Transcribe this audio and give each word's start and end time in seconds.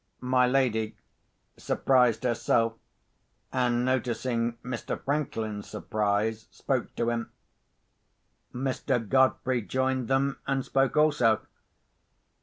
My 0.23 0.47
lady 0.47 0.95
surprised 1.57 2.23
herself, 2.23 2.73
and 3.53 3.85
noticing 3.85 4.53
Mr. 4.65 4.99
Franklin's 4.99 5.67
surprise, 5.69 6.47
spoke 6.49 6.95
to 6.95 7.11
him. 7.11 7.29
Mr. 8.51 9.07
Godfrey 9.07 9.61
joined 9.61 10.07
them, 10.07 10.39
and 10.47 10.65
spoke 10.65 10.97
also. 10.97 11.41